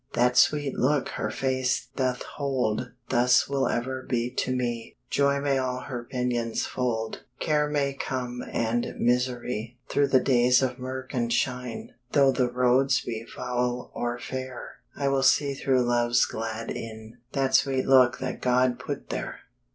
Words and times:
That 0.13 0.35
sweet 0.35 0.73
look 0.73 1.09
her 1.09 1.29
face 1.29 1.89
doth 1.95 2.23
hold 2.23 2.91
Thus 3.09 3.47
will 3.47 3.67
ever 3.67 4.01
be 4.01 4.31
to 4.33 4.51
me; 4.55 4.97
Joy 5.11 5.39
may 5.39 5.59
all 5.59 5.81
her 5.81 6.05
pinions 6.09 6.65
fold, 6.65 7.21
Care 7.39 7.69
may 7.69 7.93
come 7.93 8.41
and 8.51 8.95
misery; 8.97 9.77
Through 9.89 10.07
the 10.07 10.19
days 10.19 10.63
of 10.63 10.79
murk 10.79 11.13
and 11.13 11.31
shine, 11.31 11.91
Though 12.13 12.31
the 12.31 12.49
roads 12.51 13.01
be 13.01 13.25
foul 13.27 13.91
or 13.93 14.17
fair, 14.17 14.79
I 14.95 15.07
will 15.07 15.21
see 15.21 15.53
through 15.53 15.85
love's 15.87 16.25
glad 16.25 16.71
eyne 16.71 17.19
That 17.33 17.53
sweet 17.53 17.85
look 17.85 18.17
that 18.17 18.41
God 18.41 18.79
put 18.79 19.09
there. 19.11 19.41